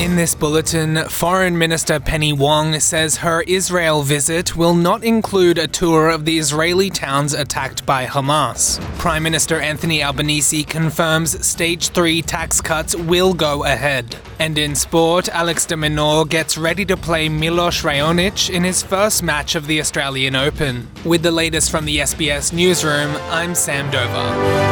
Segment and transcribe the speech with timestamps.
[0.00, 5.68] In this bulletin, Foreign Minister Penny Wong says her Israel visit will not include a
[5.68, 8.80] tour of the Israeli towns attacked by Hamas.
[8.98, 14.16] Prime Minister Anthony Albanese confirms stage 3 tax cuts will go ahead.
[14.38, 19.22] And in sport, Alex de Minaur gets ready to play Milos Raonic in his first
[19.22, 20.88] match of the Australian Open.
[21.04, 24.69] With the latest from the SBS newsroom, I'm Sam Dover.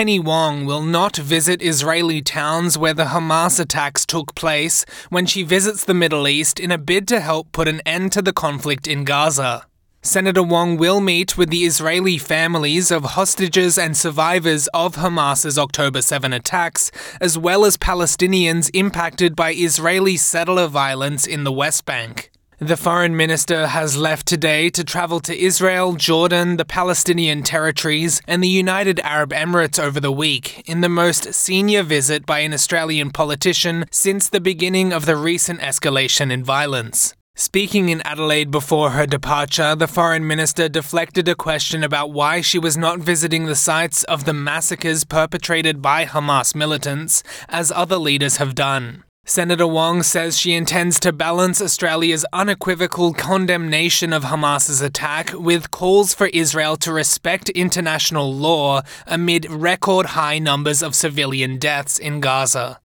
[0.00, 5.42] Penny Wong will not visit Israeli towns where the Hamas attacks took place when she
[5.42, 8.88] visits the Middle East in a bid to help put an end to the conflict
[8.88, 9.66] in Gaza.
[10.00, 16.00] Senator Wong will meet with the Israeli families of hostages and survivors of Hamas's October
[16.00, 22.30] 7 attacks, as well as Palestinians impacted by Israeli settler violence in the West Bank.
[22.62, 28.44] The foreign minister has left today to travel to Israel, Jordan, the Palestinian territories, and
[28.44, 33.12] the United Arab Emirates over the week, in the most senior visit by an Australian
[33.12, 37.14] politician since the beginning of the recent escalation in violence.
[37.34, 42.58] Speaking in Adelaide before her departure, the foreign minister deflected a question about why she
[42.58, 48.36] was not visiting the sites of the massacres perpetrated by Hamas militants, as other leaders
[48.36, 49.04] have done.
[49.26, 56.12] Senator Wong says she intends to balance Australia's unequivocal condemnation of Hamas's attack with calls
[56.12, 62.80] for Israel to respect international law amid record high numbers of civilian deaths in Gaza.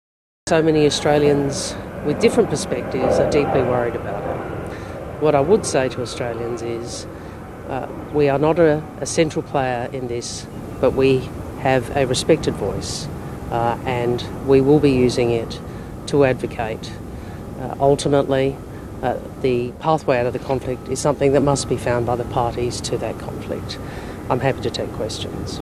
[0.49, 5.23] So many Australians with different perspectives are deeply worried about it.
[5.23, 7.07] What I would say to Australians is
[7.69, 10.47] uh, we are not a, a, central player in this,
[10.83, 13.09] but we have a respected voice
[13.51, 15.59] uh, and we will be using it
[16.09, 16.93] to advocate.
[17.61, 18.57] Uh, ultimately,
[19.03, 22.25] uh, the pathway out of the conflict is something that must be found by the
[22.25, 23.79] parties to that conflict.
[24.31, 25.61] I'm happy to take questions.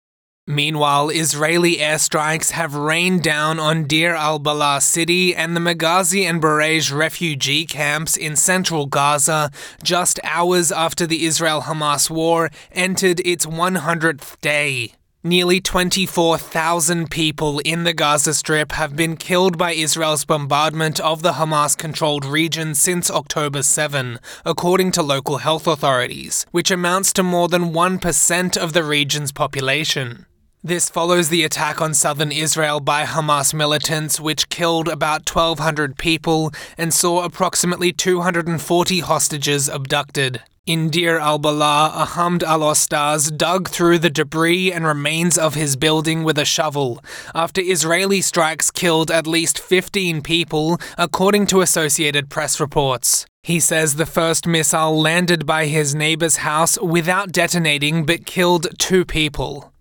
[0.48, 6.42] Meanwhile, Israeli airstrikes have rained down on Deir al Balah city and the Maghazi and
[6.42, 9.52] Bureij refugee camps in central Gaza
[9.84, 14.94] just hours after the Israel Hamas war entered its 100th day.
[15.24, 21.34] Nearly 24,000 people in the Gaza Strip have been killed by Israel's bombardment of the
[21.34, 27.48] Hamas controlled region since October 7, according to local health authorities, which amounts to more
[27.48, 30.26] than 1% of the region's population.
[30.64, 36.52] This follows the attack on southern Israel by Hamas militants, which killed about 1,200 people
[36.80, 40.42] and saw approximately 240 hostages abducted.
[40.68, 45.76] In Deir al Balah, Ahmad al Ostaz dug through the debris and remains of his
[45.76, 52.30] building with a shovel after Israeli strikes killed at least 15 people, according to Associated
[52.30, 53.26] Press reports.
[53.42, 59.04] He says the first missile landed by his neighbor's house without detonating but killed two
[59.04, 59.74] people.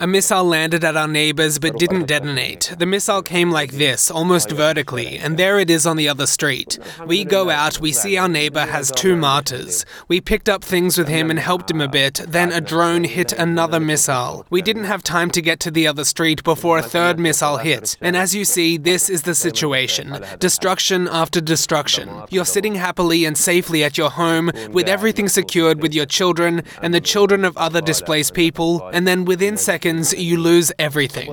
[0.00, 2.72] A missile landed at our neighbors but didn't detonate.
[2.78, 6.78] The missile came like this, almost vertically, and there it is on the other street.
[7.04, 9.84] We go out, we see our neighbor has two martyrs.
[10.06, 13.32] We picked up things with him and helped him a bit, then a drone hit
[13.32, 14.46] another missile.
[14.50, 17.96] We didn't have time to get to the other street before a third missile hit.
[18.00, 22.08] And as you see, this is the situation destruction after destruction.
[22.30, 26.94] You're sitting happily and safely at your home with everything secured with your children and
[26.94, 29.71] the children of other displaced people, and then within seconds,
[30.16, 31.28] you lose everything.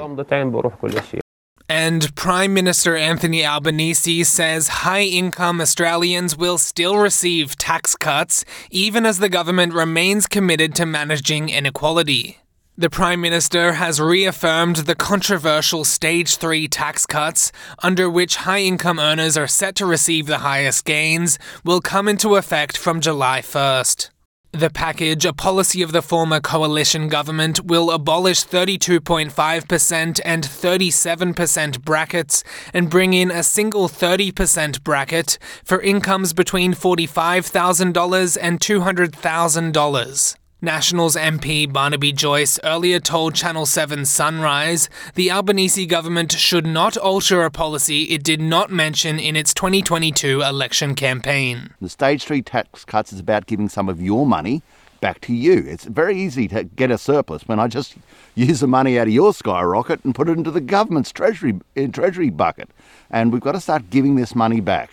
[1.72, 9.05] And Prime Minister Anthony Albanese says high income Australians will still receive tax cuts, even
[9.05, 12.39] as the government remains committed to managing inequality.
[12.75, 17.51] The Prime Minister has reaffirmed the controversial Stage 3 tax cuts,
[17.83, 22.35] under which high income earners are set to receive the highest gains, will come into
[22.35, 24.09] effect from July 1st.
[24.51, 32.43] The package, a policy of the former coalition government, will abolish 32.5% and 37% brackets
[32.73, 40.35] and bring in a single 30% bracket for incomes between $45,000 and $200,000.
[40.61, 47.45] Nationals MP Barnaby Joyce earlier told Channel 7 Sunrise the Albanese government should not alter
[47.45, 51.73] a policy it did not mention in its 2022 election campaign.
[51.79, 54.61] The stage 3 tax cuts is about giving some of your money
[55.00, 55.63] back to you.
[55.65, 57.95] It's very easy to get a surplus when I just
[58.35, 61.57] use the money out of your skyrocket and put it into the government's treasury
[61.94, 62.69] treasury bucket.
[63.09, 64.91] And we've got to start giving this money back.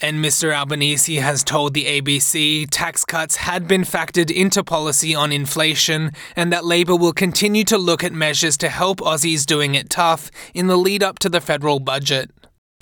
[0.00, 0.54] And Mr.
[0.54, 6.52] Albanese has told the ABC tax cuts had been factored into policy on inflation and
[6.52, 10.68] that Labor will continue to look at measures to help Aussies doing it tough in
[10.68, 12.30] the lead up to the federal budget.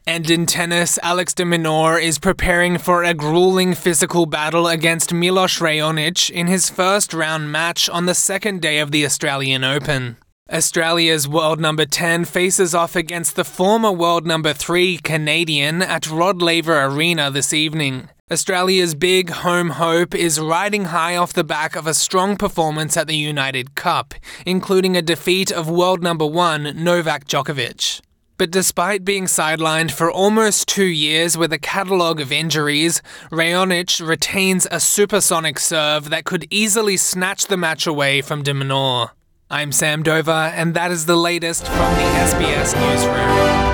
[0.06, 5.58] And in tennis, Alex de Minaur is preparing for a grueling physical battle against Milos
[5.58, 10.16] Raonic in his first round match on the second day of the Australian Open.
[10.52, 16.40] Australia's world number 10 faces off against the former world number 3 Canadian at Rod
[16.40, 18.10] Laver Arena this evening.
[18.30, 23.08] Australia's big home hope is riding high off the back of a strong performance at
[23.08, 24.14] the United Cup,
[24.46, 28.00] including a defeat of world number 1 Novak Djokovic.
[28.38, 33.02] But despite being sidelined for almost two years with a catalogue of injuries,
[33.32, 39.10] Raonic retains a supersonic serve that could easily snatch the match away from de Minaur.
[39.48, 43.65] I'm Sam Dover, and that is the latest from the SBS Newsroom.